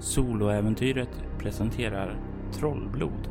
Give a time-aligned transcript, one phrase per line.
[0.00, 2.20] Soloäventyret presenterar
[2.52, 3.28] Trollblod.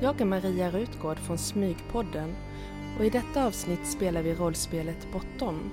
[0.00, 2.34] Jag är Maria Rutgård från Smygpodden
[2.98, 5.70] och i detta avsnitt spelar vi rollspelet Bortom.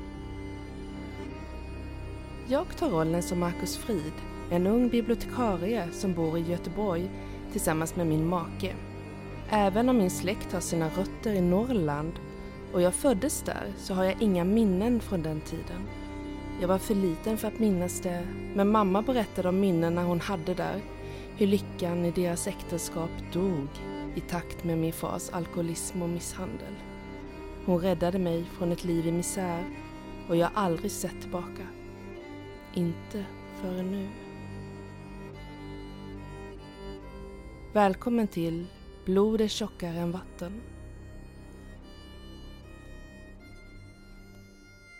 [2.47, 4.13] Jag tar rollen som Marcus Frid,
[4.51, 7.09] en ung bibliotekarie som bor i Göteborg
[7.51, 8.75] tillsammans med min make.
[9.49, 12.13] Även om min släkt har sina rötter i Norrland
[12.73, 16.00] och jag föddes där så har jag inga minnen från den tiden.
[16.61, 20.53] Jag var för liten för att minnas det, men mamma berättade om minnena hon hade
[20.53, 20.81] där.
[21.37, 23.67] Hur lyckan i deras äktenskap dog
[24.15, 26.73] i takt med min fars alkoholism och misshandel.
[27.65, 29.63] Hon räddade mig från ett liv i misär
[30.29, 31.67] och jag har aldrig sett tillbaka.
[32.73, 33.25] Inte
[33.61, 34.09] förrän nu.
[37.73, 38.65] Välkommen till
[39.05, 40.61] Blod är tjockare än vatten.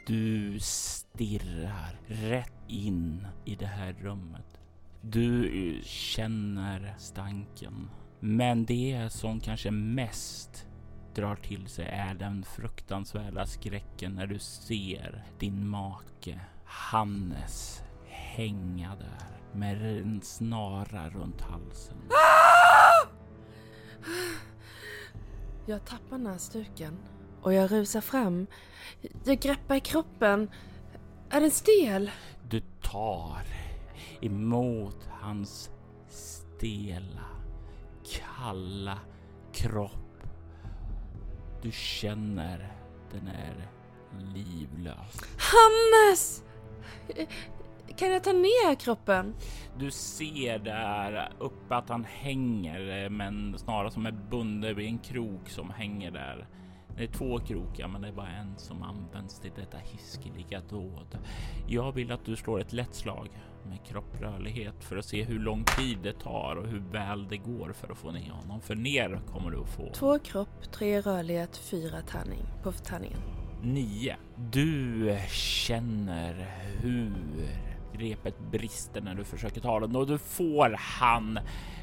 [0.05, 4.61] Du stirrar rätt in i det här rummet.
[5.02, 5.52] Du
[5.83, 7.89] känner stanken.
[8.19, 10.67] Men det som kanske mest
[11.16, 19.58] drar till sig är den fruktansvärda skräcken när du ser din make Hannes hänga där
[19.59, 21.97] med en snara runt halsen.
[25.65, 26.97] Jag tappar näsduken
[27.42, 28.47] och jag rusar fram.
[29.23, 30.50] Jag greppar i kroppen.
[31.30, 32.11] Är den stel?
[32.50, 33.42] Du tar
[34.22, 35.70] emot hans
[36.09, 37.25] stela,
[38.23, 39.00] kalla
[39.53, 40.23] kropp.
[41.61, 42.73] Du känner
[43.11, 43.67] den är
[44.33, 45.22] livlös.
[45.38, 46.44] Hannes!
[47.98, 49.36] Kan jag ta ner kroppen?
[49.78, 55.50] Du ser där uppe att han hänger, men snarare som är bunden vid en krok
[55.50, 56.48] som hänger där.
[56.97, 61.17] Det är två krokar, men det är bara en som används till detta hiskeliga dåd.
[61.67, 63.30] Jag vill att du slår ett lätt slag
[63.70, 67.73] med kropprörlighet för att se hur lång tid det tar och hur väl det går
[67.73, 68.61] för att få ner honom.
[68.61, 69.92] För ner kommer du att få.
[69.93, 73.20] Två kropp, tre rörlighet, fyra tärning på tärningen.
[73.64, 74.17] Nio.
[74.52, 76.33] Du känner
[76.82, 77.14] hur
[77.93, 81.39] repet brister när du försöker ta den och du får han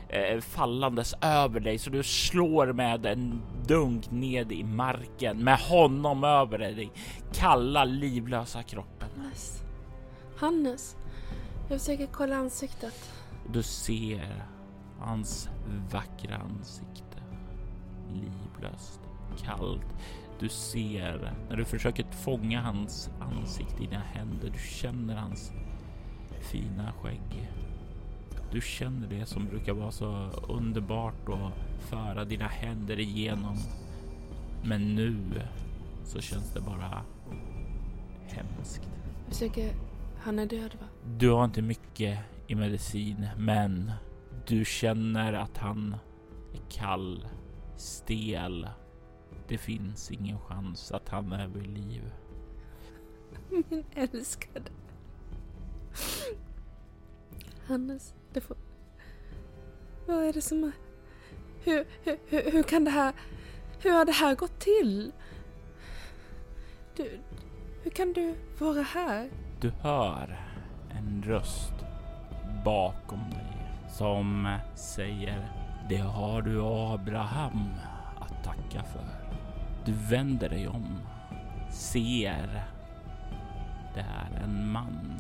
[0.09, 6.25] eh, fallandes över dig så du slår med en dunk ned i marken med honom
[6.25, 6.93] över dig.
[7.33, 9.09] Kalla livlösa kroppen.
[9.17, 9.63] Hannes.
[10.37, 10.97] Hannes.
[11.69, 13.13] Jag försöker kolla ansiktet.
[13.53, 14.45] Du ser
[14.99, 15.49] hans
[15.93, 17.23] vackra ansikte.
[18.13, 19.01] Livlöst,
[19.45, 19.87] kallt.
[20.41, 24.51] Du ser när du försöker fånga hans ansikte i dina händer.
[24.53, 25.53] Du känner hans
[26.51, 27.51] fina skägg.
[28.53, 33.57] Du känner det som brukar vara så underbart att föra dina händer igenom.
[34.65, 35.17] Men nu
[36.05, 37.05] så känns det bara
[38.27, 38.89] hemskt.
[39.25, 39.75] Jag försöker...
[40.19, 40.87] Han är död va?
[41.19, 43.93] Du har inte mycket i medicin, men
[44.47, 45.97] du känner att han
[46.55, 47.27] är kall,
[47.77, 48.69] stel.
[49.49, 52.13] Det finns ingen chans att han är vid liv.
[53.51, 54.71] Min älskade.
[57.67, 58.57] Hannes, det får...
[60.07, 60.73] Vad är det som har...
[61.65, 63.13] Hur, hur, hur, hur kan det här...
[63.83, 65.13] Hur har det här gått till?
[66.97, 67.21] Du...
[67.83, 69.31] Hur kan du vara här?
[69.61, 70.41] Du hör
[70.91, 71.75] en röst
[72.65, 73.49] bakom dig
[73.89, 75.53] som säger
[75.89, 77.65] Det har du Abraham
[78.21, 79.07] att tacka för.
[79.85, 80.99] Du vänder dig om,
[81.71, 82.65] ser
[83.95, 85.18] det är en man.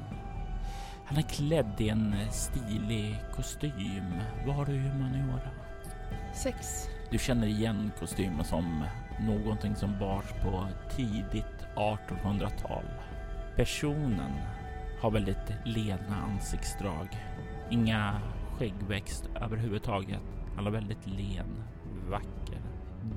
[1.09, 4.13] Han är klädd i en stilig kostym.
[4.47, 5.51] Vad har du i humaniora?
[6.35, 6.89] Sex.
[7.11, 8.85] Du känner igen kostymen som
[9.21, 10.67] någonting som bars på
[10.97, 12.85] tidigt 1800-tal.
[13.57, 14.33] Personen
[15.01, 17.09] har väldigt lena ansiktsdrag.
[17.71, 18.21] Inga
[18.59, 20.23] skäggväxt överhuvudtaget.
[20.57, 21.63] Han är väldigt len,
[22.11, 22.61] vacker.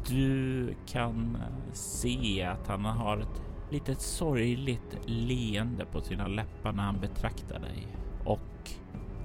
[0.07, 1.37] Du kan
[1.73, 7.87] se att han har ett litet sorgligt leende på sina läppar när han betraktar dig.
[8.25, 8.71] Och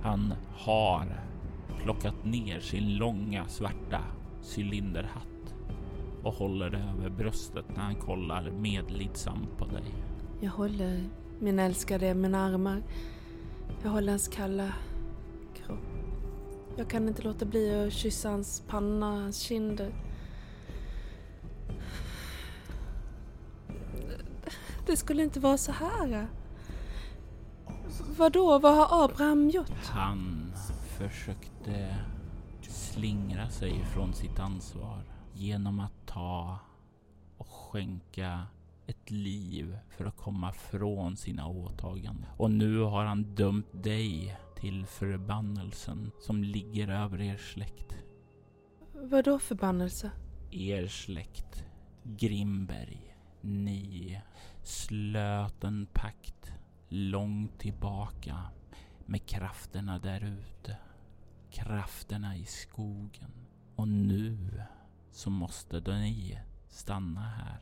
[0.02, 1.20] han har
[1.82, 4.00] plockat ner sin långa svarta
[4.56, 5.54] cylinderhatt
[6.22, 9.94] och håller det över bröstet när han kollar medlidsamt på dig.
[10.40, 11.04] Jag håller
[11.40, 12.82] min älskade i mina armar.
[13.82, 14.72] Jag håller hans kalla
[15.54, 15.78] kropp.
[16.76, 19.92] Jag kan inte låta bli att kyssa hans panna, hans kinder.
[24.86, 26.28] Det skulle inte vara så här.
[28.18, 29.70] Vadå, vad har Abraham gjort?
[29.84, 30.52] Han
[30.98, 31.96] försökte
[32.62, 35.02] slingra sig från sitt ansvar
[35.34, 36.58] genom att ta
[37.36, 38.46] och skänka
[38.86, 42.30] ett liv för att komma från sina åtaganden.
[42.36, 47.96] Och nu har han dömt dig till förbannelsen som ligger över er släkt.
[48.92, 50.10] Vad då förbannelse?
[50.50, 51.64] Er släkt,
[52.02, 54.20] Grimberg, ni
[54.66, 56.52] slöt en pakt
[56.88, 58.36] långt tillbaka
[59.06, 60.76] med krafterna där ute.
[61.50, 63.30] Krafterna i skogen.
[63.76, 64.62] Och nu
[65.10, 67.58] så måste ni stanna här.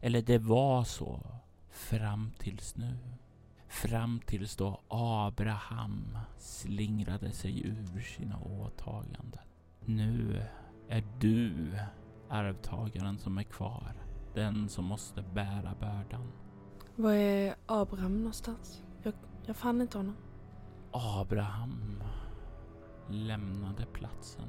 [0.00, 1.40] Eller det var så
[1.70, 2.98] fram tills nu.
[3.68, 9.42] Fram tills då Abraham slingrade sig ur sina åtaganden.
[9.84, 10.42] Nu
[10.88, 11.78] är du
[12.28, 14.05] arvtagaren som är kvar.
[14.36, 16.32] Den som måste bära bördan.
[16.96, 18.82] Var är Abraham någonstans?
[19.02, 19.14] Jag,
[19.46, 20.16] jag fann inte honom.
[20.90, 22.02] Abraham
[23.08, 24.48] lämnade platsen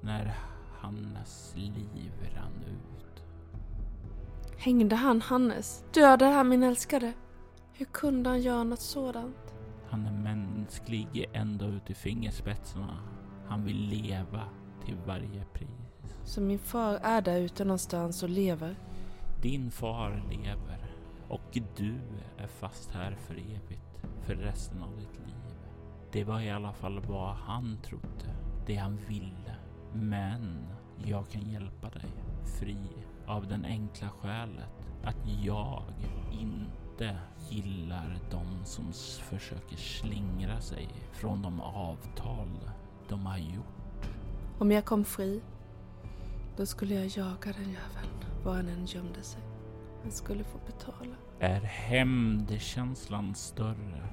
[0.00, 0.34] när
[0.78, 3.24] Hannes liv rann ut.
[4.58, 5.84] Hängde han Hannes?
[5.94, 7.12] Dödade han min älskade?
[7.72, 9.54] Hur kunde han göra något sådant?
[9.90, 12.98] Han är mänsklig ända ut i fingerspetsarna.
[13.46, 14.42] Han vill leva
[14.84, 15.87] till varje pris.
[16.24, 18.76] Så min far är där ute någonstans och lever?
[19.42, 20.78] Din far lever
[21.28, 21.94] och du
[22.38, 25.54] är fast här för evigt, för resten av ditt liv.
[26.12, 28.34] Det var i alla fall vad han trodde,
[28.66, 29.56] det han ville.
[29.92, 30.66] Men
[31.04, 32.10] jag kan hjälpa dig
[32.60, 32.78] fri
[33.26, 34.68] av den enkla skälet
[35.04, 35.82] att jag
[36.32, 37.18] inte
[37.50, 42.70] gillar de som försöker slingra sig från de avtal
[43.08, 44.10] de har gjort.
[44.58, 45.40] Om jag kom fri,
[46.58, 49.42] då skulle jag jaga den jäveln var han än gömde sig.
[50.02, 51.14] Han skulle få betala.
[51.38, 54.08] Är hämndkänslan större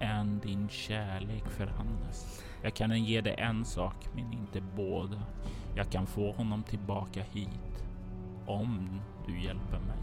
[0.00, 2.42] än din kärlek för Hannes?
[2.62, 5.22] Jag kan ge dig en sak, men inte båda.
[5.76, 7.84] Jag kan få honom tillbaka hit.
[8.46, 9.98] Om du hjälper mig.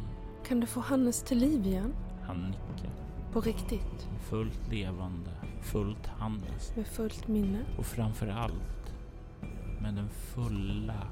[0.48, 1.94] Kan du få Hannes till liv igen?
[2.24, 2.92] Han nickar.
[3.34, 4.08] På riktigt?
[4.30, 6.76] Fullt levande, fullt Hannes.
[6.76, 7.60] Med fullt minne?
[7.78, 8.94] Och framför allt
[9.82, 11.08] med den fulla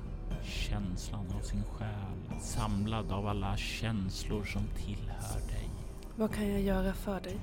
[0.45, 2.39] känslan av sin själ.
[2.39, 5.69] Samlad av alla känslor som tillhör dig.
[6.15, 7.37] Vad kan jag göra för dig?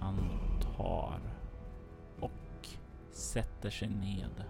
[0.00, 0.16] Han
[0.76, 1.20] tar
[2.20, 2.68] och
[3.10, 4.44] sätter sig ned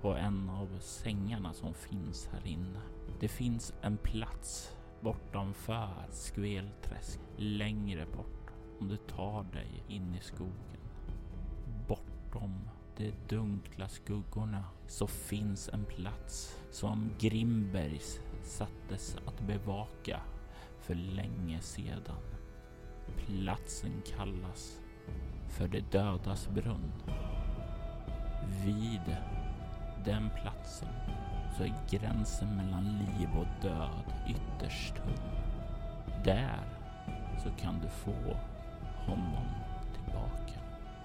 [0.00, 2.80] på en av sängarna som finns här inne.
[3.20, 10.80] Det finns en plats bortanför Skvelträsk, längre bort om du tar dig in i skogen.
[11.88, 20.20] Bortom de dunkla skuggorna så finns en plats som Grimbergs sattes att bevaka
[20.80, 22.22] för länge sedan.
[23.16, 24.80] Platsen kallas
[25.48, 26.92] för de dödas brunn.
[28.64, 29.16] Vid
[30.04, 30.88] den platsen
[31.56, 35.18] så är gränsen mellan liv och död ytterst tunn.
[36.24, 36.60] Där
[37.42, 38.36] så kan du få
[39.06, 39.61] honom.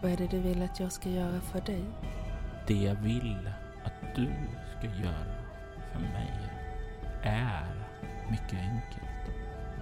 [0.02, 1.84] Vad är det du vill att jag ska göra för dig?
[2.68, 3.50] Det jag vill
[3.84, 4.30] att du
[4.78, 5.36] ska göra
[5.94, 6.34] för mig
[7.24, 7.86] är
[8.30, 9.38] mycket enkelt.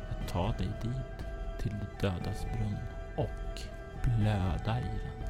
[0.10, 1.28] Att ta dig dit
[1.60, 2.78] till de dödas brunn
[3.18, 3.62] och
[4.04, 5.30] blöda i den.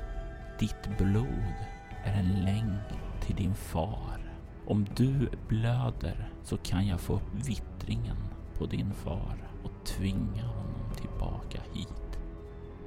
[0.59, 1.55] Ditt blod
[2.03, 4.31] är en länk till din far.
[4.67, 8.17] Om du blöder så kan jag få upp vittringen
[8.57, 12.04] på din far och tvinga honom tillbaka hit.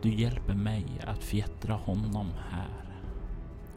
[0.03, 2.94] Du hjälper mig att fjättra honom här.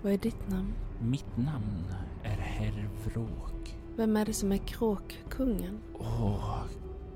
[0.02, 0.74] Vad är ditt namn?
[1.00, 1.94] Mitt namn
[2.24, 3.76] är Herr Vråk.
[3.96, 5.80] Vem är det som är kråkkungen?
[6.00, 6.64] Åh,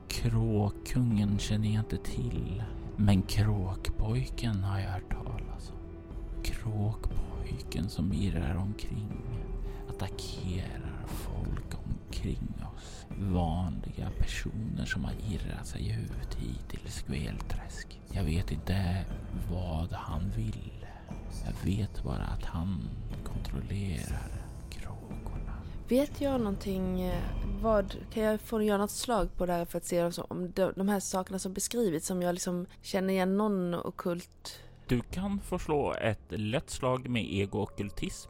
[0.07, 2.63] kråkkungen känner jag inte till.
[2.97, 5.77] Men kråkpojken har jag hört talas om.
[6.43, 7.24] Kråkpojken
[7.95, 9.21] som irrar omkring,
[9.89, 13.05] attackerar folk omkring oss.
[13.19, 18.01] Vanliga personer som har irrat sig ut hit till Skvelträsk.
[18.11, 19.05] Jag vet inte
[19.51, 20.85] vad han vill.
[21.45, 22.89] Jag vet bara att han
[23.23, 24.31] kontrollerar
[24.69, 25.53] kråkorna.
[25.89, 27.23] Vet jag någonting, eh,
[27.61, 30.73] vad, kan jag få göra något slag på det här för att se om de,
[30.75, 35.59] de här sakerna som beskrivits, som jag liksom känner igen någon okult du kan få
[35.59, 38.29] slå ett lätt slag med ego-ockultism.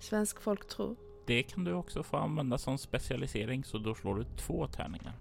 [0.00, 0.96] svensk folktro?
[1.26, 5.12] Det kan du också få använda som specialisering, så då slår du två tärningar.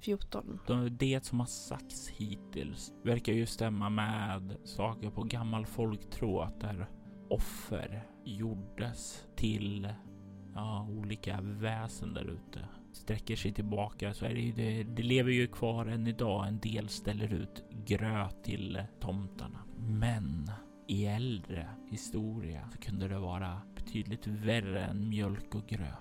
[0.00, 0.58] 14.
[0.66, 6.60] De- Det som har sagts hittills verkar ju stämma med saker på gammal folktro att
[6.60, 6.86] där
[7.30, 9.88] offer gjordes till
[10.54, 12.68] ja, olika väsen där ute.
[12.96, 16.48] Sträcker sig tillbaka så är det ju det, det lever ju kvar än idag.
[16.48, 19.58] En del ställer ut gröt till tomtarna.
[19.78, 20.50] Men
[20.88, 25.98] i äldre historia så kunde det vara betydligt värre än mjölk och gröt.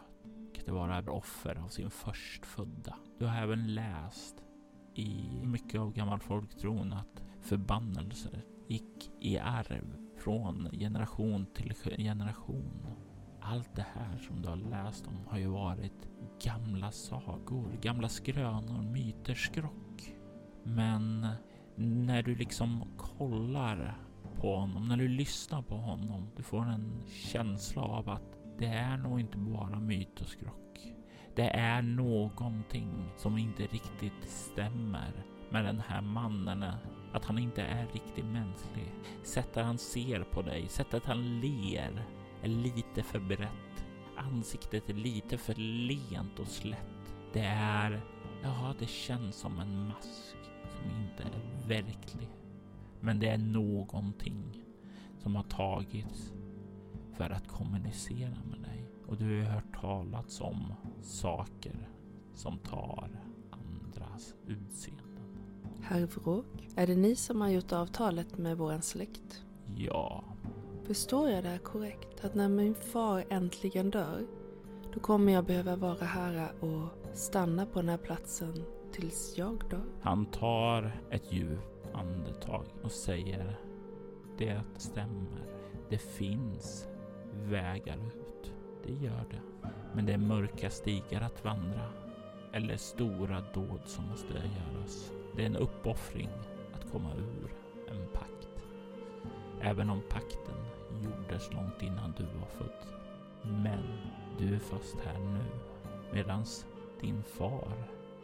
[0.65, 2.95] Det vara offer av sin förstfödda.
[3.19, 4.35] Du har även läst
[4.95, 12.87] i mycket av gammal folktron att förbannelser gick i arv från generation till generation.
[13.47, 16.07] Allt det här som du har läst om har ju varit
[16.43, 20.15] gamla sagor, gamla skrönor, myter, skrock.
[20.63, 21.27] Men
[21.75, 23.97] när du liksom kollar
[24.41, 28.97] på honom, när du lyssnar på honom, du får en känsla av att det är
[28.97, 30.93] nog inte bara myt och skrock.
[31.35, 36.65] Det är någonting som inte riktigt stämmer med den här mannen.
[37.13, 38.93] Att han inte är riktigt mänsklig.
[39.23, 42.05] Sättet han ser på dig, sättet han ler
[42.45, 43.85] är lite för brett.
[44.17, 47.15] Ansiktet är lite för lent och slätt.
[47.33, 48.01] Det är,
[48.43, 50.37] ja, det känns som en mask
[50.69, 52.29] som inte är verklig.
[52.99, 54.63] Men det är någonting
[55.17, 56.33] som har tagits
[57.13, 58.85] för att kommunicera med dig.
[59.07, 61.89] Och du har hört talats om saker
[62.33, 63.09] som tar
[63.51, 65.05] andras utseenden.
[65.81, 69.43] Herr Vråk, är det ni som har gjort avtalet med våran släkt?
[69.75, 70.23] Ja.
[70.87, 72.25] Förstår jag det här korrekt?
[72.25, 74.25] Att när min far äntligen dör,
[74.93, 79.85] då kommer jag behöva vara här och stanna på den här platsen tills jag dör?
[80.01, 83.59] Han tar ett djupt andetag och säger
[84.37, 85.45] Det stämmer.
[85.89, 86.87] Det finns
[87.33, 88.53] vägar ut.
[88.85, 89.69] Det gör det.
[89.95, 91.89] Men det är mörka stigar att vandra.
[92.53, 95.11] Eller stora dåd som måste göras.
[95.35, 96.29] Det är en uppoffring
[96.73, 97.53] att komma ur
[97.91, 98.34] en pakt.
[99.65, 100.55] Även om pakten
[101.03, 102.87] gjordes långt innan du var född.
[103.41, 103.83] Men
[104.37, 105.45] du är först här nu.
[106.13, 106.65] Medans
[107.01, 107.73] din far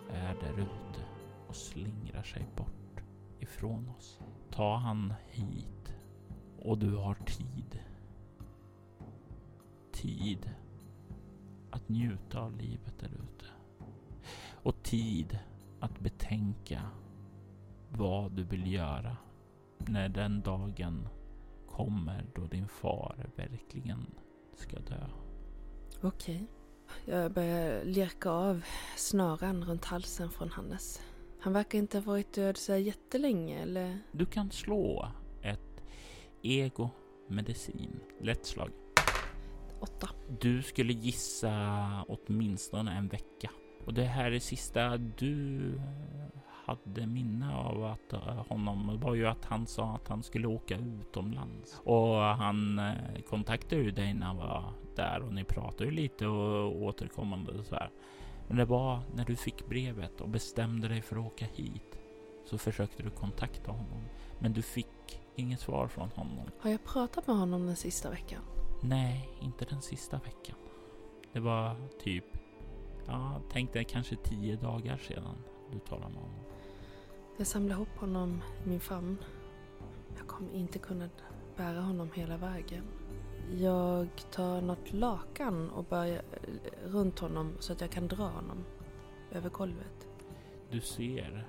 [0.09, 1.05] är där ute
[1.47, 3.01] och slingrar sig bort
[3.39, 4.19] ifrån oss.
[4.51, 5.95] Ta han hit
[6.59, 7.79] och du har tid.
[9.91, 10.49] Tid
[11.71, 13.45] att njuta av livet där ute.
[14.63, 15.39] Och tid
[15.79, 16.81] att betänka
[17.89, 19.17] vad du vill göra
[19.77, 21.07] när den dagen
[21.75, 24.05] kommer då din far verkligen
[24.55, 25.05] ska dö.
[26.01, 26.47] Okej.
[27.05, 28.61] Jag börjar lirka av
[28.95, 31.01] snaran runt halsen från Hannes.
[31.39, 33.99] Han verkar inte ha varit död så jättelänge, eller?
[34.11, 35.07] Du kan slå
[35.41, 35.83] ett
[36.41, 36.89] ego
[37.27, 37.99] medicin.
[38.19, 38.71] Lätt slag.
[39.79, 40.09] Åtta.
[40.39, 43.51] Du skulle gissa åtminstone en vecka.
[43.85, 45.73] Och det här är sista du
[46.71, 50.77] hade minne av att uh, honom var ju att han sa att han skulle åka
[50.77, 55.91] utomlands och han uh, kontaktade ju dig när han var där och ni pratade ju
[55.91, 57.89] lite och återkommande så här.
[58.47, 61.97] Men det var när du fick brevet och bestämde dig för att åka hit
[62.45, 64.03] så försökte du kontakta honom,
[64.39, 66.45] men du fick inget svar från honom.
[66.59, 68.41] Har jag pratat med honom den sista veckan?
[68.83, 70.55] Nej, inte den sista veckan.
[71.33, 72.25] Det var typ,
[73.07, 75.35] ja, tänk dig kanske tio dagar sedan
[75.71, 76.50] du talade med honom.
[77.37, 79.17] Jag samlar ihop honom i min famn.
[80.17, 81.09] Jag kommer inte kunna
[81.57, 82.83] bära honom hela vägen.
[83.57, 86.21] Jag tar något lakan och börjar
[86.85, 88.63] runt honom så att jag kan dra honom
[89.31, 90.07] över golvet.
[90.71, 91.47] Du ser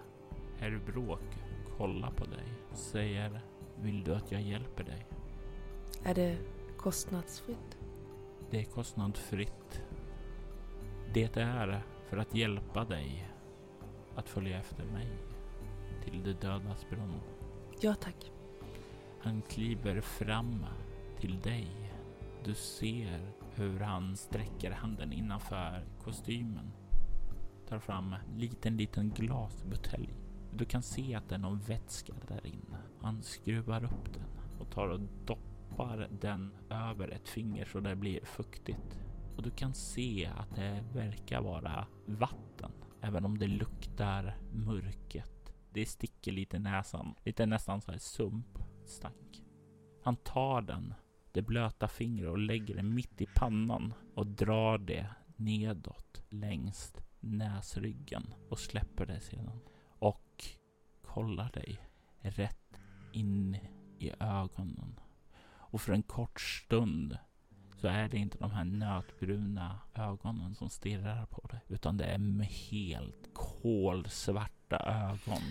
[0.59, 1.39] herr Bråk
[1.79, 3.41] kolla på dig och säger
[3.81, 5.07] Vill du att jag hjälper dig?
[6.05, 6.39] Är det
[6.77, 7.79] kostnadsfritt?
[8.51, 9.83] Det är kostnadsfritt.
[11.15, 13.29] Det är för att hjälpa dig
[14.17, 15.32] att följa efter mig
[16.05, 17.21] till de dödas brunn.
[17.81, 18.33] Ja, tack.
[19.21, 20.67] Han kliver fram
[21.21, 21.93] till dig.
[22.45, 26.73] Du ser hur han sträcker handen innanför kostymen.
[27.69, 30.15] Tar fram en liten, liten glasbutelj.
[30.55, 32.79] Du kan se att det är någon vätska där inne.
[33.01, 38.25] Han skruvar upp den och tar och doppar den över ett finger så det blir
[38.25, 38.99] fuktigt.
[39.37, 45.42] Och du kan se att det verkar vara vatten, även om det luktar mörket
[45.73, 47.15] det sticker lite i näsan.
[47.25, 49.45] Lite nästan så här sumpstank.
[50.03, 50.95] Han tar den,
[51.33, 58.35] det blöta fingret och lägger det mitt i pannan och drar det nedåt längs näsryggen
[58.51, 59.61] och släpper det sedan.
[59.99, 60.45] Och
[61.03, 61.79] kollar dig
[62.21, 62.81] rätt
[63.13, 63.59] in
[63.99, 65.01] i ögonen.
[65.73, 67.19] Och för en kort stund
[67.77, 72.19] så är det inte de här nötbruna ögonen som stirrar på dig, utan det är
[72.19, 73.35] med helt
[74.73, 75.43] kolsvarta ögon.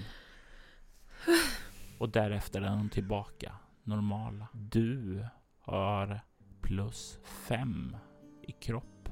[1.97, 4.47] Och därefter är de tillbaka normala.
[4.53, 5.25] Du
[5.59, 6.21] har
[6.61, 7.97] plus fem
[8.41, 9.09] i kropp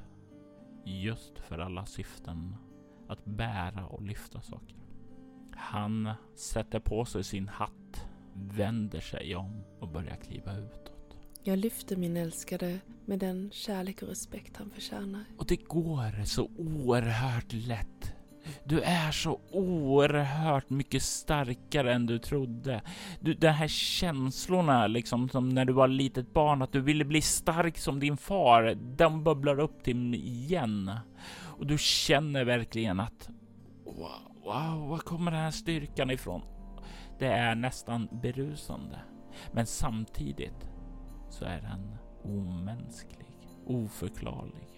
[0.86, 2.56] just för alla syften
[3.08, 4.76] att bära och lyfta saker.
[5.56, 11.18] Han sätter på sig sin hatt, vänder sig om och börjar kliva utåt.
[11.44, 15.26] Jag lyfter min älskade med den kärlek och respekt han förtjänar.
[15.38, 18.19] Och det går så oerhört lätt.
[18.64, 22.82] Du är så oerhört mycket starkare än du trodde.
[23.20, 27.22] Du, de här känslorna, liksom som när du var litet barn, att du ville bli
[27.22, 30.92] stark som din far, de bubblar upp till igen.
[31.42, 33.30] Och du känner verkligen att
[33.86, 36.42] wow, wow, var kommer den här styrkan ifrån?
[37.20, 39.00] Det är nästan berusande,
[39.52, 40.70] men samtidigt
[41.30, 44.70] så är den omänsklig, oförklarlig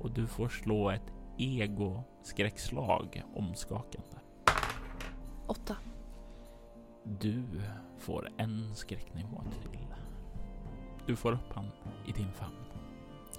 [0.00, 4.18] och du får slå ett ego ego-skräckslag omskakande.
[5.46, 5.76] Åtta.
[7.04, 7.44] Du
[7.98, 9.86] får en skräcknivå till.
[11.06, 11.70] Du får upp han
[12.06, 12.54] i din famn.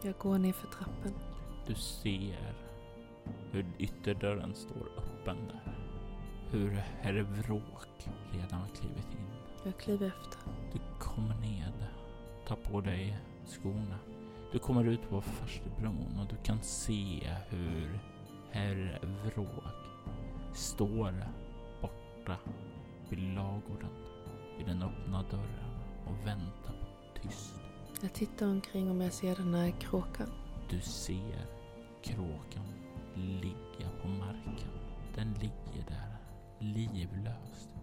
[0.02, 1.14] Jag går ner för trappen.
[1.66, 2.56] Du ser
[3.52, 5.78] hur ytterdörren står öppen där.
[6.52, 6.70] Hur
[7.02, 9.30] herr Vråk redan har klivit in.
[9.64, 10.52] Jag kliver efter.
[10.74, 11.88] Du kommer ned,
[12.48, 14.00] tar på dig skorna.
[14.52, 18.00] Du kommer ut på farstubron och du kan se hur
[18.52, 19.64] herr Vråk
[20.54, 21.14] står
[21.82, 22.38] borta
[23.10, 23.90] vid lagården
[24.58, 25.72] vid den öppna dörren
[26.06, 26.76] och väntar
[27.22, 27.60] tyst.
[28.02, 30.30] Jag tittar omkring om jag ser den här kråkan.
[30.70, 31.46] Du ser
[32.04, 32.74] kråkan
[33.16, 34.70] ligga på marken.
[35.16, 36.18] Den ligger där
[36.60, 37.76] livlöst.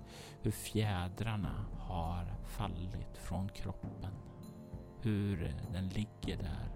[0.42, 4.14] Hur fjädrarna har fallit från kroppen.
[5.02, 6.68] Hur den ligger där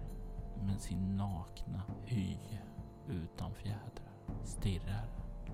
[0.65, 2.37] med sin nakna hy
[3.09, 4.13] utan fjädrar.
[4.43, 5.09] Stirrar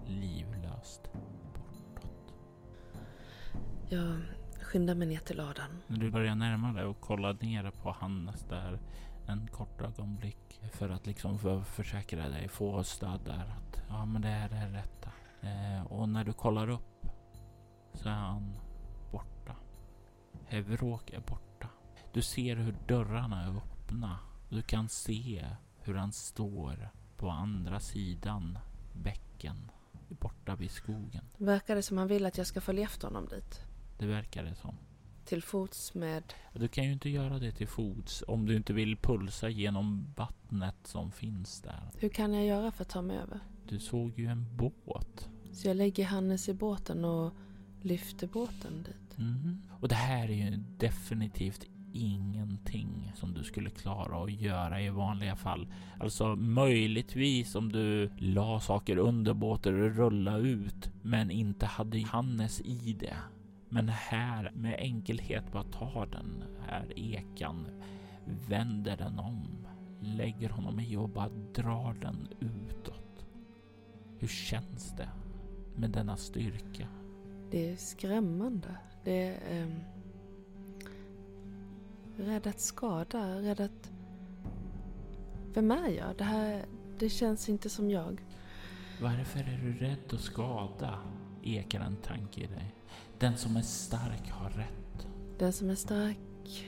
[0.07, 2.33] livlöst bortåt.
[3.89, 4.21] Jag
[4.61, 5.81] skyndar mig ner till ladan.
[5.87, 8.79] När du börjar närma dig och kolla ner på Hannes där
[9.27, 14.21] en kort ögonblick för att liksom för försäkra dig, få stöd där att ja, men
[14.21, 15.09] det är det rätta.
[15.41, 17.05] Eh, och när du kollar upp
[17.93, 18.55] så är han
[19.11, 19.55] borta.
[20.45, 21.69] Hevråk är borta.
[22.13, 24.19] Du ser hur dörrarna är öppna.
[24.49, 25.45] Du kan se
[25.81, 28.57] hur han står på andra sidan
[28.93, 29.71] bäcken
[30.09, 31.23] borta vid skogen.
[31.37, 33.61] Verkar det som han vill att jag ska följa efter honom dit?
[33.97, 34.75] Det verkar det som.
[35.25, 36.33] Till fots med...
[36.53, 40.75] Du kan ju inte göra det till fots om du inte vill pulsa genom vattnet
[40.83, 41.91] som finns där.
[41.97, 43.39] Hur kan jag göra för att ta mig över?
[43.67, 45.29] Du såg ju en båt.
[45.53, 47.33] Så jag lägger Hannes i båten och
[47.81, 49.17] lyfter båten dit.
[49.17, 49.61] Mm.
[49.79, 55.35] Och det här är ju definitivt ingenting som du skulle klara att göra i vanliga
[55.35, 55.67] fall.
[55.99, 62.61] Alltså möjligtvis om du la saker under båten och rulla ut, men inte hade Hannes
[62.61, 63.17] i det.
[63.69, 67.67] Men här med enkelhet bara tar den här ekan,
[68.47, 69.67] vänder den om,
[70.01, 73.25] lägger honom i och bara drar den utåt.
[74.19, 75.09] Hur känns det
[75.75, 76.87] med denna styrka?
[77.51, 78.77] Det är skrämmande.
[79.03, 79.63] Det är...
[79.63, 79.94] Um,
[82.17, 83.91] rädd att skada, rädd att...
[85.53, 86.17] Vem är jag?
[86.17, 86.65] Det här...
[86.99, 88.21] Det känns inte som jag.
[89.01, 90.99] Varför är du rädd att skada?
[91.43, 92.75] Ekar en tanke i dig.
[93.19, 95.07] Den som är stark har rätt.
[95.39, 96.65] Den som är stark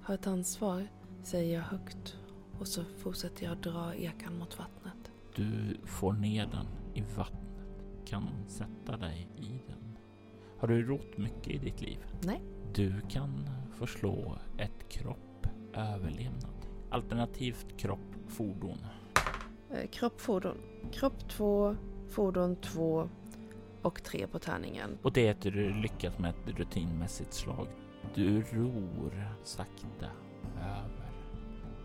[0.00, 0.86] har ett ansvar,
[1.22, 2.16] säger jag högt.
[2.58, 5.10] Och så fortsätter jag dra ekan mot vattnet.
[5.34, 7.40] Du får ner den i vattnet.
[8.04, 9.98] Kan sätta dig i den.
[10.58, 11.98] Har du rott mycket i ditt liv?
[12.22, 12.42] Nej.
[12.74, 16.54] Du kan förslå ett kropp överlevnad.
[16.90, 18.78] Alternativt kropp fordon.
[19.70, 20.56] Eh, kropp fordon.
[20.92, 21.76] Kropp två,
[22.10, 23.08] fordon två
[23.82, 24.98] och tre på tärningen.
[25.02, 27.66] Och det är att du lyckas med ett rutinmässigt slag.
[28.14, 30.06] Du ror sakta
[30.56, 31.10] över.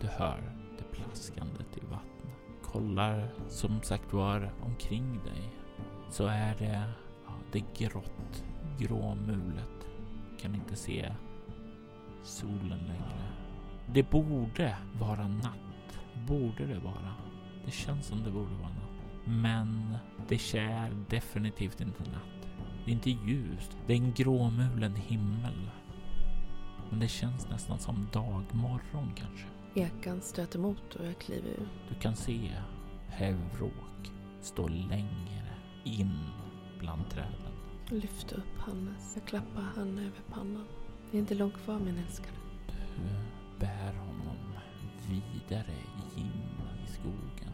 [0.02, 2.36] Du hör det plaskandet i vattnet.
[2.63, 5.49] Kollar som sagt var omkring dig
[6.10, 6.84] så är det,
[7.25, 8.43] ja, det grått,
[8.80, 9.88] gråmulet.
[10.41, 11.13] Kan inte se
[12.24, 13.30] solen längre.
[13.94, 16.00] Det borde vara natt.
[16.28, 17.14] Borde det vara.
[17.66, 19.26] Det känns som det borde vara natt.
[19.26, 22.48] Men det är definitivt inte natt.
[22.86, 23.78] Det är inte ljust.
[23.88, 25.70] Det är en gråmulen himmel.
[26.90, 29.46] Men det känns nästan som dagmorgon kanske.
[29.76, 31.68] Ekan stöter emot och jag kliver ur.
[31.90, 32.52] Du kan se
[33.08, 35.48] Hevråk stå längre
[35.84, 36.20] in
[36.80, 37.54] bland träden.
[37.90, 39.16] Jag lyfter upp Hannes.
[39.16, 40.66] Jag klappar han över pannan.
[41.12, 42.38] Det är inte långt kvar min älskade.
[42.95, 44.38] Du bär honom
[45.10, 45.76] vidare
[46.15, 46.32] in
[46.86, 47.54] i skogen.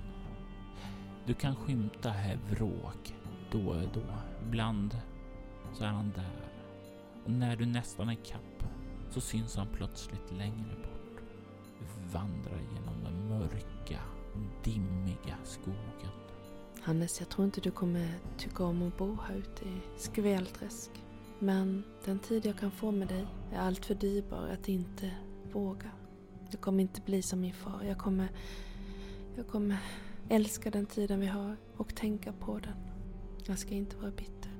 [1.26, 3.16] Du kan skymta Hevråk
[3.52, 4.04] då och då.
[4.48, 4.98] Ibland
[5.74, 6.52] så är han där.
[7.26, 8.64] Och när du nästan är kapp
[9.10, 11.22] så syns han plötsligt längre bort.
[11.80, 14.00] Du vandrar genom den mörka,
[14.64, 16.12] dimmiga skogen.
[16.82, 20.92] Hannes, jag tror inte du kommer tycka om att bo här ute i Skvelträsk.
[21.40, 25.12] Men den tid jag kan få med dig är allt för dyrbar att inte
[25.52, 25.92] våga.
[26.52, 27.84] Jag kommer inte bli som min far.
[27.84, 28.30] Jag kommer...
[29.36, 29.78] Jag kommer
[30.30, 32.78] älska den tiden vi har och tänka på den.
[33.48, 34.52] Jag ska inte vara bitter.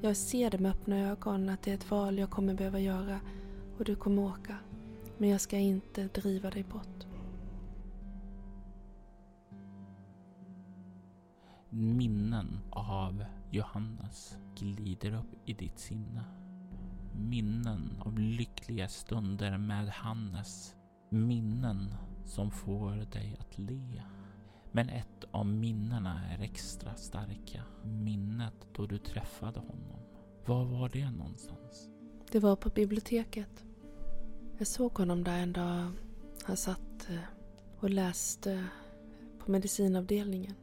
[0.00, 3.20] Jag ser det med öppna ögon att det är ett val jag kommer behöva göra
[3.78, 4.56] och du kommer åka.
[5.18, 7.06] Men jag ska inte driva dig bort.
[11.68, 16.41] Minnen av Johannes glider upp i ditt sinne.
[17.14, 20.74] Minnen av lyckliga stunder med Hannes.
[21.10, 21.94] Minnen
[22.24, 24.02] som får dig att le.
[24.72, 27.64] Men ett av minnena är extra starka.
[27.84, 29.98] Minnet då du träffade honom.
[30.46, 31.88] Var var det någonstans?
[32.30, 33.64] Det var på biblioteket.
[34.58, 35.92] Jag såg honom där en dag.
[36.44, 37.16] Han satt eh,
[37.78, 38.64] och läste
[39.38, 40.54] på medicinavdelningen.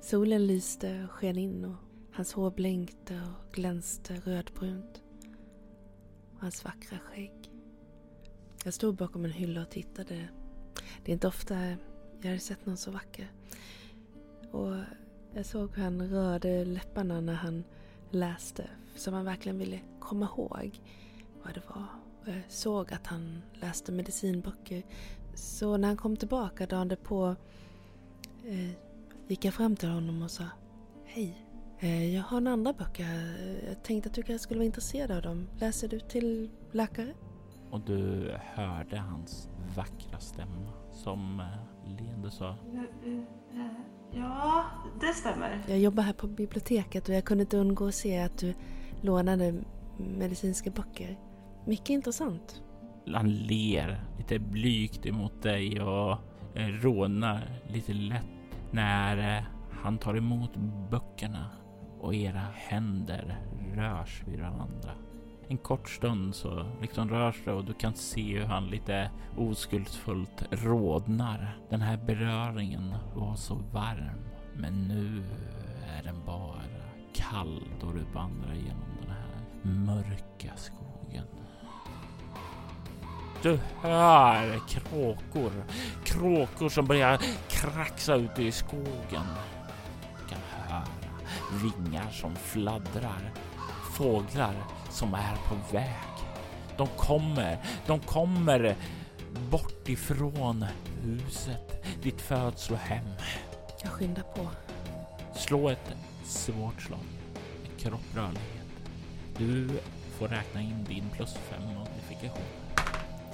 [0.00, 1.76] Solen lyste och sken in och
[2.12, 5.03] hans hår blänkte och glänste rödbrunt.
[6.34, 7.50] Och hans vackra skägg.
[8.64, 10.28] Jag stod bakom en hylla och tittade.
[11.04, 11.54] Det är inte ofta
[12.20, 13.32] jag hade sett någon så vacker.
[14.50, 14.76] Och
[15.34, 17.64] jag såg hur han rörde läpparna när han
[18.10, 18.70] läste.
[18.96, 20.80] Som han verkligen ville komma ihåg
[21.42, 21.86] vad det var.
[22.20, 24.82] Och jag såg att han läste medicinböcker.
[25.34, 27.36] Så när han kom tillbaka dagen på
[28.44, 28.70] eh,
[29.26, 30.44] gick jag fram till honom och sa
[31.04, 31.43] Hej, eh,
[31.88, 33.06] jag har några andra böcker.
[33.68, 35.48] Jag tänkte att du kanske skulle vara intresserad av dem.
[35.58, 37.14] Läser du till läkare?
[37.70, 42.56] Och du hörde hans vackra stämma som eh, leende sa
[44.12, 44.64] Ja,
[45.00, 45.64] det stämmer.
[45.68, 48.54] Jag jobbar här på biblioteket och jag kunde inte undgå att se att du
[49.00, 49.54] lånade
[49.98, 51.18] medicinska böcker.
[51.66, 52.62] Mycket intressant.
[53.06, 56.12] Han ler lite blygt emot dig och
[56.54, 58.26] eh, rånar lite lätt
[58.70, 59.44] när eh,
[59.82, 60.50] han tar emot
[60.90, 61.50] böckerna
[62.04, 63.40] och era händer
[63.74, 64.90] rörs vid varandra.
[65.48, 70.44] En kort stund så liksom rörs det och du kan se hur han lite oskuldsfullt
[70.50, 71.58] rodnar.
[71.70, 74.20] Den här beröringen var så varm,
[74.54, 75.24] men nu
[75.98, 76.60] är den bara
[77.14, 81.26] kall då du vandrar genom den här mörka skogen.
[83.42, 85.52] Du hör kråkor.
[86.04, 89.26] Kråkor som börjar kraxa ute i skogen.
[90.20, 90.82] Du kan höra
[91.52, 93.32] vingar som fladdrar.
[93.96, 94.54] Fåglar
[94.90, 95.94] som är på väg.
[96.76, 98.76] De kommer, de kommer
[99.50, 100.64] bort ifrån
[101.02, 103.04] huset, ditt födslohem.
[103.82, 104.48] Jag skyndar på.
[105.34, 107.00] Slå ett svårt slag.
[107.78, 108.66] Kropprörlighet.
[109.38, 109.68] Du
[110.18, 112.44] får räkna in din plus fem modifikation.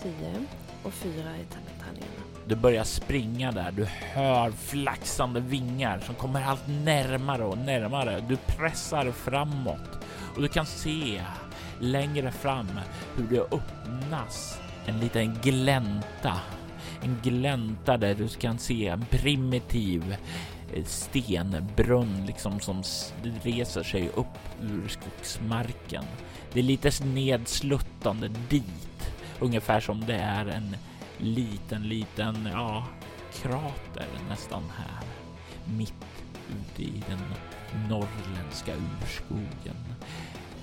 [0.03, 0.47] 10
[0.83, 2.21] och fyra i tärningarna.
[2.47, 3.73] Du börjar springa där.
[3.73, 8.25] Du hör flaxande vingar som kommer allt närmare och närmare.
[8.29, 9.99] Du pressar framåt
[10.37, 11.23] och du kan se
[11.81, 12.69] längre fram
[13.17, 16.41] hur det öppnas en liten glänta.
[17.03, 20.17] En glänta där du kan se en primitiv
[20.75, 22.83] eh, stenbrunn liksom som
[23.43, 26.05] reser sig upp ur skogsmarken.
[26.53, 28.90] Det är lite nedsluttande dit,
[29.41, 30.77] ungefär som det är en
[31.19, 32.87] liten, liten, ja,
[33.33, 35.05] krater nästan här
[35.65, 35.95] mitt
[36.51, 37.19] ute i den
[37.89, 39.77] norrländska urskogen.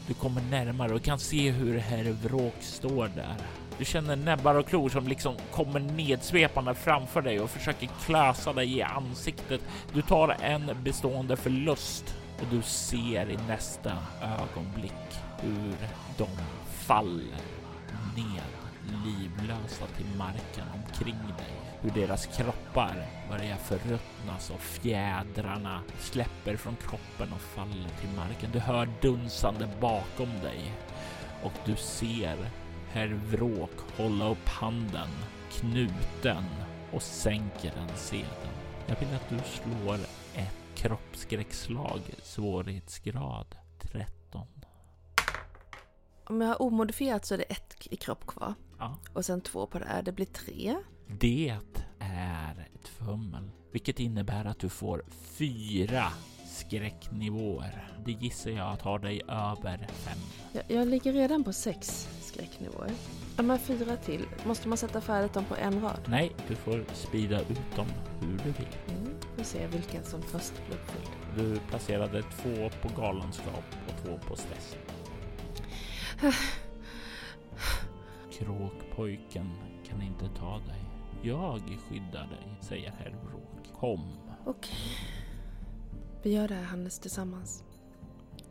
[0.08, 3.36] Du kommer närmare och kan se hur herr Vråk står där.
[3.78, 8.78] Du känner näbbar och klor som liksom kommer nedsvepande framför dig och försöker klösa dig
[8.78, 9.62] i ansiktet.
[9.94, 14.94] Du tar en bestående förlust och du ser i nästa ögonblick
[15.42, 15.76] hur
[16.18, 16.28] de
[16.68, 17.42] faller
[18.16, 18.67] ned
[19.06, 21.54] livlösa till marken omkring dig.
[21.82, 28.52] Hur deras kroppar börjar förruttnas och fjädrarna släpper från kroppen och faller till marken.
[28.54, 30.74] Du hör dunsande bakom dig
[31.44, 32.50] och du ser
[32.92, 35.10] herr Vråk hålla upp handen
[35.52, 36.44] knuten
[36.92, 38.54] och sänker den sedan.
[38.88, 39.96] Jag vill att du slår
[40.36, 43.56] ett kroppsskräckslag svårighetsgrad
[46.30, 48.54] om jag har omodifierat så är det ett i kropp kvar.
[48.80, 48.98] Ja.
[49.14, 50.02] Och sen två på det här.
[50.02, 50.76] Det blir tre.
[51.08, 51.58] Det
[52.00, 56.04] är ett fummel, vilket innebär att du får fyra
[56.46, 57.92] skräcknivåer.
[58.06, 60.18] Det gissar jag att har dig över fem.
[60.52, 62.92] Jag, jag ligger redan på sex skräcknivåer.
[63.36, 66.00] De här fyra till, måste man sätta färdigt dem på en rad?
[66.08, 67.88] Nej, du får sprida ut dem
[68.22, 68.78] hur du vill.
[68.88, 71.10] Mm, får se vilken som först blir uppfylld.
[71.36, 74.76] Du placerade två på galenskap och två på stress.
[78.32, 79.50] Kråkpojken
[79.86, 80.86] kan inte ta dig.
[81.22, 83.80] Jag skyddar dig, säger herr Vråk.
[83.80, 84.18] Kom.
[84.46, 84.78] Okej.
[86.24, 87.64] Vi gör det här Hannes tillsammans.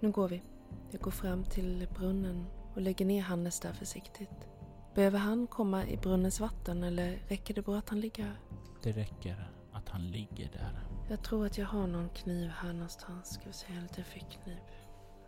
[0.00, 0.42] Nu går vi.
[0.90, 4.48] Jag går fram till brunnen och lägger ner Hannes där försiktigt.
[4.94, 8.40] Behöver han komma i brunnens vatten eller räcker det bra att han ligger här?
[8.82, 10.86] Det räcker att han ligger där.
[11.08, 13.34] Jag tror att jag har någon kniv här någonstans.
[13.34, 14.58] Ska vi se, en liten fickkniv.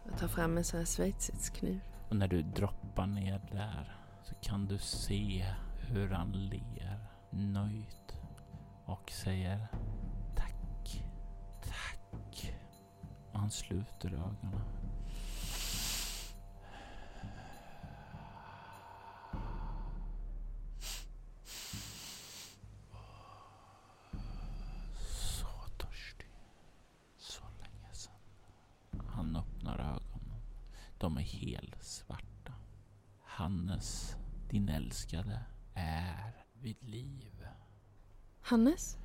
[0.05, 1.81] Jag tar fram en sån här schweizisk kniv.
[2.09, 5.47] Och när du droppar ner där så kan du se
[5.79, 6.99] hur han ler
[7.31, 8.21] nöjt
[8.85, 9.67] och säger
[10.37, 11.03] tack,
[11.63, 12.53] tack.
[13.33, 14.61] Och han sluter ögonen.
[25.07, 25.47] Så
[25.79, 26.29] törstig.
[27.19, 28.13] Så länge sedan.
[29.09, 30.41] Han öppnar ögonen.
[30.99, 32.53] De är helt svarta.
[33.23, 34.17] Hannes,
[34.51, 35.41] din älskade,
[35.75, 37.47] är vid liv.
[38.41, 38.99] Hannes?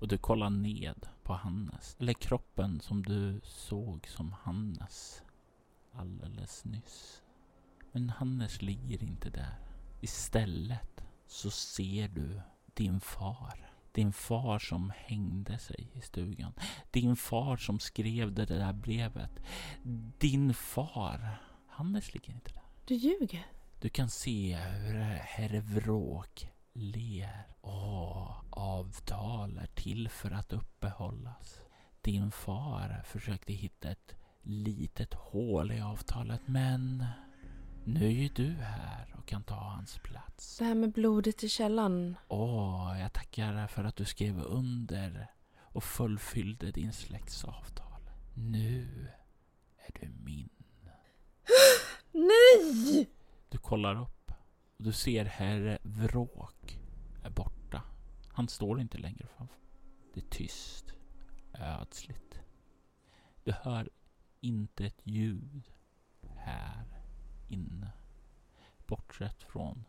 [0.00, 1.96] Och du kollar ned på Hannes.
[2.00, 5.22] Eller kroppen som du såg som Hannes
[5.92, 7.22] alldeles nyss.
[7.92, 9.54] Men Hannes ligger inte där.
[10.00, 12.40] Istället så ser du
[12.74, 13.77] din far.
[13.92, 16.52] Din far som hängde sig i stugan.
[16.90, 19.30] Din far som skrev det där brevet.
[20.18, 21.42] Din far.
[21.66, 22.62] Hannes ligger inte där.
[22.84, 23.46] Du ljuger.
[23.80, 27.46] Du kan se hur herr Vråk ler.
[27.60, 31.60] Åh, avtal är till för att uppehållas.
[32.00, 37.04] Din far försökte hitta ett litet hål i avtalet men
[37.88, 40.58] nu är du här och kan ta hans plats.
[40.58, 42.16] Det här med blodet i källan.
[42.28, 48.10] Åh, jag tackar för att du skrev under och fullfyllde din släkts avtal.
[48.34, 49.08] Nu
[49.76, 50.48] är du min.
[52.12, 53.10] Nej!
[53.48, 54.32] Du kollar upp
[54.76, 56.80] och du ser herr Vråk
[57.24, 57.82] är borta.
[58.28, 59.58] Han står inte längre framför.
[60.14, 60.92] Det är tyst,
[61.54, 62.40] ödsligt.
[63.44, 63.88] Du hör
[64.40, 65.62] inte ett ljud
[66.36, 66.97] här
[67.48, 67.90] inne.
[68.86, 69.84] Bortsett från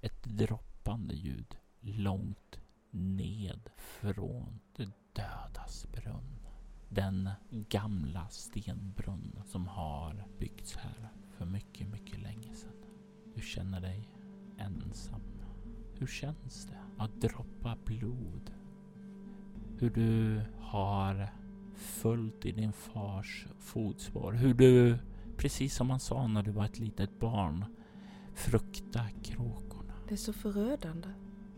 [0.00, 6.46] ett droppande ljud långt ned från det dödas brunn.
[6.88, 12.84] Den gamla stenbrunn som har byggts här för mycket, mycket länge sedan.
[13.34, 14.08] Du känner dig
[14.58, 15.22] ensam.
[15.94, 18.50] Hur känns det att droppa blod?
[19.78, 21.28] Hur du har
[21.74, 24.32] följt i din fars fotspår.
[24.32, 24.98] Hur du,
[25.40, 27.64] precis som han sa när du var ett litet barn,
[28.34, 29.92] frukta kråkorna.
[30.08, 31.08] Det är så förödande.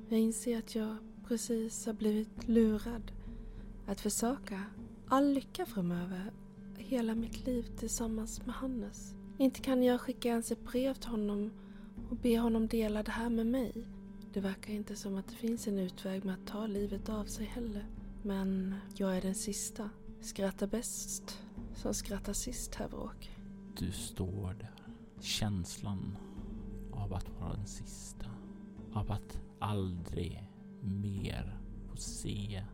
[0.08, 0.96] Jag inser att jag
[1.28, 3.12] precis har blivit lurad.
[3.86, 4.64] Att försöka
[5.08, 6.32] all lycka framöver.
[6.78, 9.14] Hela mitt liv tillsammans med Hannes.
[9.38, 11.50] Inte kan jag skicka ens ett brev till honom
[12.10, 13.86] och be honom dela det här med mig.
[14.32, 17.46] Det verkar inte som att det finns en utväg med att ta livet av sig
[17.46, 17.86] heller.
[18.22, 19.90] Men jag är den sista.
[20.20, 21.38] Skrattar bäst
[21.74, 23.41] som skrattar sist, herr Vråk.
[23.78, 24.70] Du står där.
[25.20, 26.16] Känslan
[26.92, 28.26] av att vara den sista.
[28.92, 31.58] Av att aldrig mer
[31.88, 32.64] få se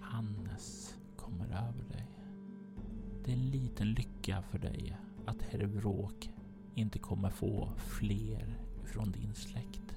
[0.00, 2.06] Hannes kommer över dig.
[3.24, 6.30] Det är en liten lycka för dig att herr Bråk
[6.74, 9.94] inte kommer få fler från din släkt.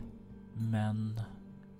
[0.54, 1.22] Men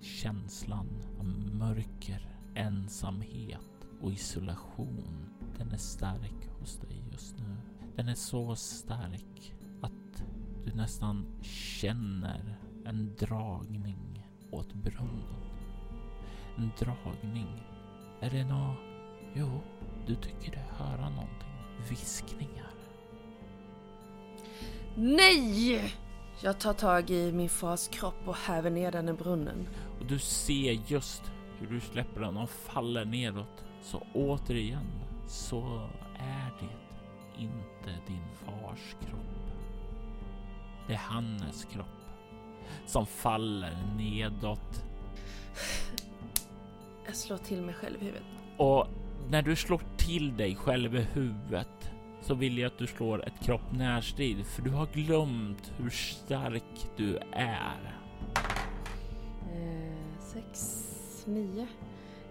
[0.00, 7.56] känslan av mörker, ensamhet och isolation, den är stark hos dig just nu.
[7.96, 10.24] Den är så stark att
[10.64, 15.42] du nästan känner en dragning åt brunnen.
[16.56, 17.62] En dragning.
[18.20, 18.74] Är det nå...
[19.34, 19.60] Jo,
[20.06, 21.48] du tycker dig höra någonting.
[21.90, 22.70] Viskningar.
[24.96, 25.94] Nej!
[26.42, 29.68] Jag tar tag i min fars kropp och häver ner den i brunnen.
[30.00, 31.22] Och du ser just
[31.58, 33.64] hur du släpper den och faller nedåt.
[33.82, 34.86] Så återigen
[35.28, 36.85] så är det
[37.38, 39.20] inte din fars kropp.
[40.86, 41.86] Det är Hannes kropp
[42.86, 44.84] som faller nedåt.
[47.06, 48.22] Jag slår till mig själv i huvudet.
[48.56, 48.86] Och
[49.28, 53.40] när du slår till dig själv i huvudet så vill jag att du slår ett
[53.40, 57.98] kropp närstrid för du har glömt hur stark du är.
[59.52, 60.82] Eh, sex,
[61.26, 61.66] nio.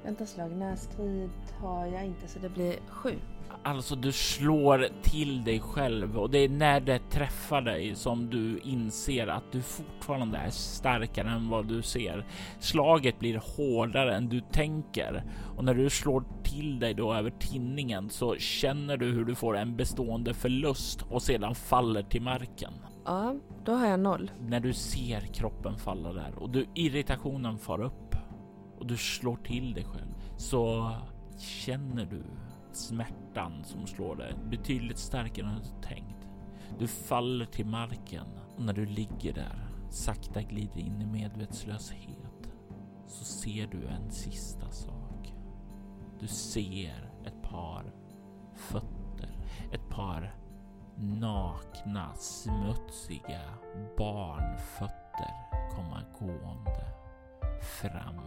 [0.04, 1.30] Vänta slag, närstrid
[1.62, 3.20] har jag inte så det blir sju.
[3.65, 8.60] Alltså du slår till dig själv och det är när det träffar dig som du
[8.60, 12.25] inser att du fortfarande är starkare än vad du ser.
[12.60, 15.23] Slaget blir hårdare än du tänker
[15.58, 19.58] och när du slår till dig då över tinningen så känner du hur du får
[19.58, 22.73] en bestående förlust och sedan faller till marken.
[23.06, 24.32] Ja, då har jag noll.
[24.39, 28.15] När du ser kroppen falla där och du irritationen far upp
[28.80, 30.95] och du slår till dig själv så
[31.39, 32.23] känner du
[32.76, 36.28] smärtan som slår dig betydligt starkare än du tänkt.
[36.80, 42.52] Du faller till marken och när du ligger där sakta glider in i medvetslöshet
[43.08, 45.34] så ser du en sista sak.
[46.20, 47.94] Du ser ett par
[48.56, 49.30] fötter.
[49.72, 50.36] Ett par
[50.98, 53.42] nakna, smutsiga
[53.98, 55.32] barnfötter
[55.76, 56.86] komma gående
[57.62, 58.22] fram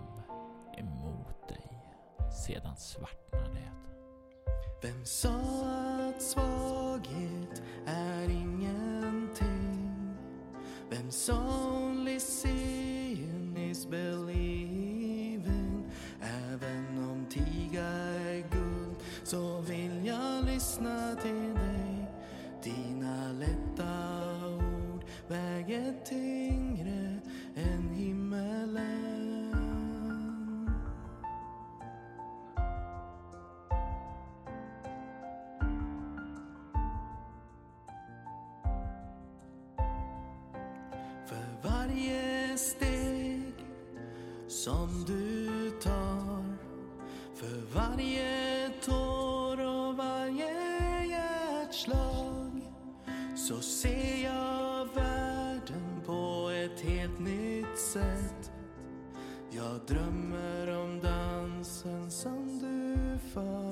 [0.79, 1.83] emot dig.
[2.47, 3.78] Sedan svartnar det.
[4.81, 5.41] Vem sa
[6.09, 9.91] att svaghet är ingenting?
[10.91, 11.35] Vem sa
[11.75, 15.85] only seeing is believing?
[16.21, 22.07] Även om tiga är guld så vill jag lyssna till dig.
[22.63, 26.58] Dina lätta ord väger tyngre
[53.59, 58.53] Så ser jag världen på ett helt nytt sätt.
[59.51, 63.68] Jag drömmer om dansen som du för.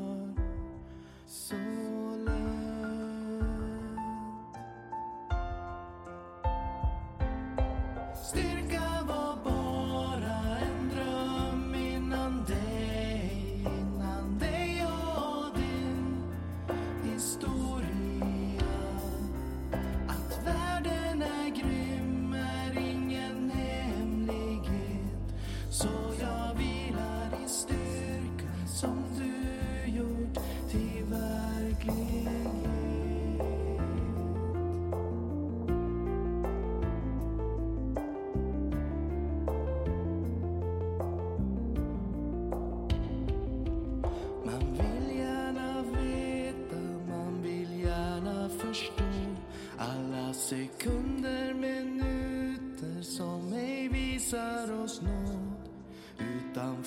[56.57, 56.83] tan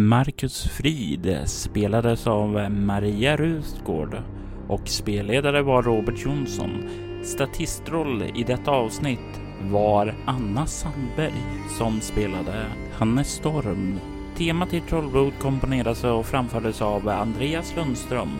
[0.00, 4.22] Marcus Frid spelades av Maria Rustgård
[4.68, 6.88] och spelledare var Robert Jonsson.
[7.24, 11.42] Statistroll i detta avsnitt var Anna Sandberg
[11.78, 14.00] som spelade Hannes Storm.
[14.36, 18.30] Temat i Trollblod komponerades och framfördes av Andreas Lundström.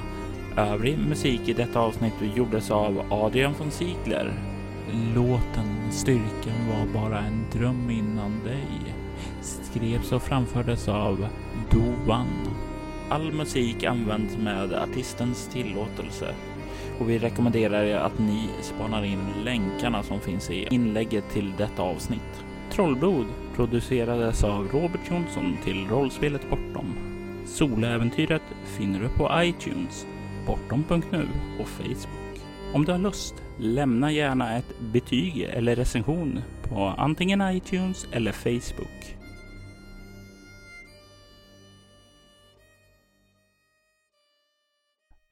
[0.57, 4.33] Övrig musik i detta avsnitt gjordes av Adrian von Ziegler.
[5.15, 8.90] Låten Styrkan var bara en dröm innan dig
[9.43, 11.27] skrevs och framfördes av
[11.71, 12.27] Doan.
[13.09, 16.35] All musik används med artistens tillåtelse
[17.01, 21.83] och vi rekommenderar er att ni spanar in länkarna som finns i inlägget till detta
[21.83, 22.45] avsnitt.
[22.73, 23.27] Trollblod
[23.57, 26.95] producerades av Robert Jonsson till rollspelet Bortom.
[27.47, 30.07] Soläventyret finner du på iTunes,
[30.47, 31.29] bortom.nu
[31.61, 32.41] och Facebook.
[32.75, 39.20] Om du har lust, lämna gärna ett betyg eller recension på antingen iTunes eller Facebook.